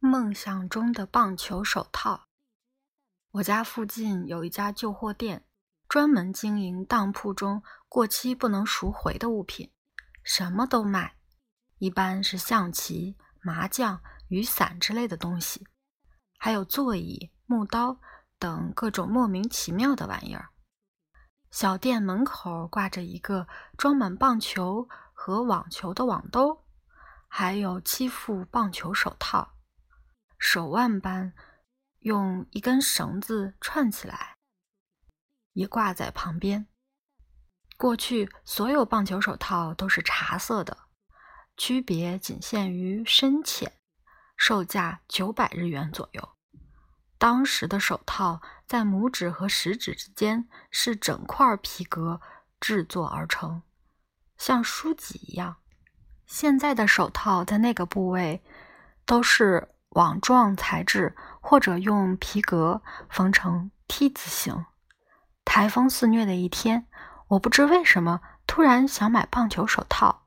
[0.00, 2.28] 梦想中的棒球手套。
[3.32, 5.44] 我家附近有一家旧货店，
[5.88, 9.72] 专门经营当铺中过期不能赎回的物品，
[10.22, 11.16] 什么都卖。
[11.78, 15.66] 一般是象棋、麻将、雨伞之类的东西，
[16.38, 17.98] 还有座椅、木刀
[18.38, 20.50] 等各种莫名其妙的玩意儿。
[21.50, 26.64] 小店门口挂着一个装满棒球和网球的网兜，
[27.26, 29.57] 还有七副棒球手套。
[30.38, 31.34] 手腕般，
[31.98, 34.36] 用一根绳子串起来，
[35.52, 36.68] 也挂在旁边。
[37.76, 40.78] 过去所有棒球手套都是茶色的，
[41.56, 43.72] 区别仅限于深浅，
[44.36, 46.36] 售价九百日元左右。
[47.18, 52.20] 当时的手套在拇指和食指之间是整块皮革
[52.60, 53.62] 制作而成，
[54.36, 55.56] 像书籍一样。
[56.26, 58.40] 现在的手套在那个部位
[59.04, 59.74] 都是。
[59.98, 64.64] 网状材质，或者用皮革缝成 T 字形。
[65.44, 66.86] 台风肆虐的一天，
[67.26, 70.22] 我不知为什么突然想买棒球手套。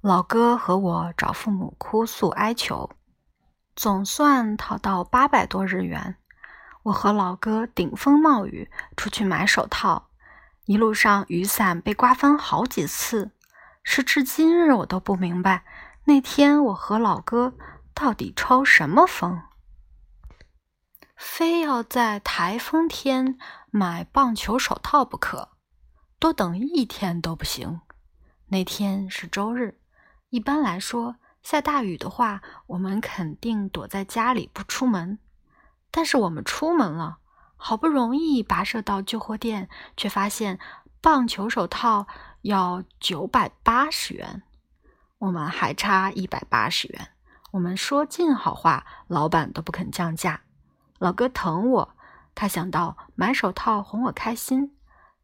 [0.00, 2.90] 老哥和我找父母哭诉哀求，
[3.74, 6.14] 总算讨到八百多日元。
[6.84, 10.10] 我和老哥顶风冒雨出去买手套，
[10.66, 13.32] 一路上雨伞被刮翻好几次。
[13.82, 15.64] 时至今日，我都不明白
[16.04, 17.54] 那天我和老哥。
[18.00, 19.42] 到底抽什么风？
[21.16, 23.36] 非要在台风天
[23.72, 25.48] 买棒球手套不可？
[26.20, 27.80] 多等一天都不行。
[28.50, 29.80] 那天是周日，
[30.28, 35.18] 一般来说，下大雨的话，我们肯定躲在家里不出门。
[35.90, 37.18] 但是我们出门了，
[37.56, 40.60] 好不容易跋涉到旧货店，却发现
[41.00, 42.06] 棒球手套
[42.42, 44.44] 要九百八十元，
[45.18, 47.08] 我们还差一百八十元。
[47.58, 50.42] 我们说尽好话，老板都不肯降价。
[51.00, 51.96] 老哥疼我，
[52.32, 54.76] 他想到买手套哄我开心，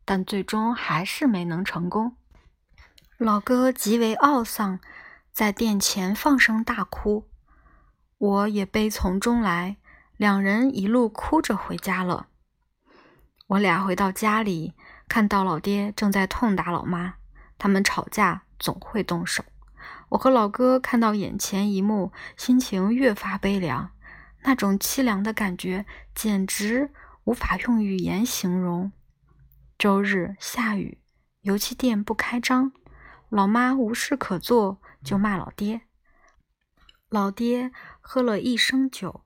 [0.04, 2.16] 但最终还是没能成功。
[3.18, 4.80] 老哥极为懊丧，
[5.32, 7.28] 在店前放声大哭，
[8.18, 9.76] 我也悲从中来，
[10.16, 12.26] 两人一路哭着回家了。
[13.46, 14.74] 我俩回到家里，
[15.06, 17.14] 看到老爹正在痛打老妈，
[17.58, 19.44] 他们吵架总会动手。
[20.10, 23.90] 我和老哥看到眼前一幕，心情越发悲凉。
[24.42, 26.92] 那种凄凉的感觉简直
[27.24, 28.92] 无法用语言形容。
[29.78, 30.98] 周日下雨，
[31.40, 32.72] 油漆店不开张，
[33.28, 35.82] 老妈无事可做就骂老爹。
[37.08, 39.24] 老爹喝了一升酒，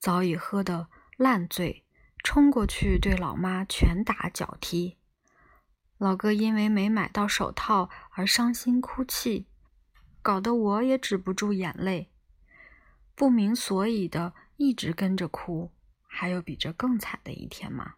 [0.00, 1.84] 早已喝得烂醉，
[2.24, 4.98] 冲过去对老妈拳打脚踢。
[5.98, 9.46] 老哥因为没买到手套而伤心哭泣。
[10.26, 12.10] 搞得我也止不住眼泪，
[13.14, 15.70] 不明所以的一直跟着哭。
[16.02, 17.94] 还有比这更惨的一天吗？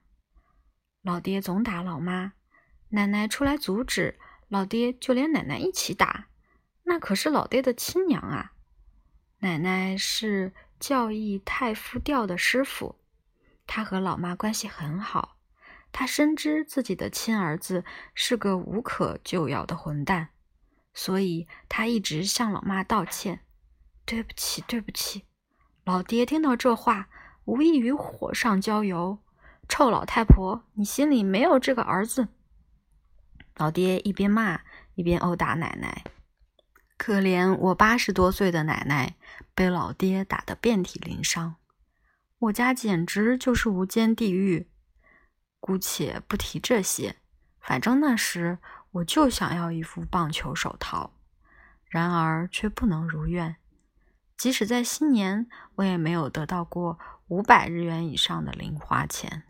[1.00, 2.34] 老爹总打老妈，
[2.90, 4.18] 奶奶出来阻止，
[4.48, 6.26] 老爹就连奶奶一起打。
[6.82, 8.52] 那可是老爹的亲娘啊！
[9.38, 12.96] 奶奶是教义太夫调的师傅，
[13.66, 15.38] 他和老妈关系很好。
[15.92, 20.28] 他深知自己的亲儿子是个无可救药的混蛋。
[20.98, 23.42] 所以他一直向老妈道歉
[24.04, 25.22] ：“对不起，对不起。”
[25.86, 27.08] 老爹听到这话，
[27.44, 29.20] 无异于火上浇油
[29.68, 32.26] ：“臭老太婆，你心里没有这个儿子！”
[33.54, 34.62] 老爹一边骂
[34.96, 36.02] 一边殴打奶奶。
[36.96, 39.14] 可怜我八十多岁的奶奶
[39.54, 41.54] 被老爹打得遍体鳞伤，
[42.40, 44.68] 我家简直就是无间地狱。
[45.60, 47.14] 姑且不提这些，
[47.60, 48.58] 反正那时。
[48.98, 51.12] 我就想要一副棒球手套，
[51.88, 53.56] 然而却不能如愿。
[54.36, 56.98] 即使在新年，我也没有得到过
[57.28, 59.44] 五百日元以上的零花钱。